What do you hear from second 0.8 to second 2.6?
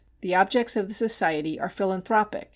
the society are philanthropic.